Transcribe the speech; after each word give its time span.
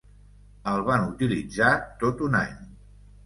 El 0.71 0.79
van 0.87 1.03
utilitzar 1.09 1.69
tot 2.05 2.25
un 2.29 2.39
any. 2.41 2.57